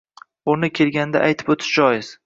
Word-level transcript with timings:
O‘rni 0.53 0.69
kelganida 0.79 1.23
aytib 1.29 1.53
o‘tish 1.57 1.79
joiz 1.79 2.15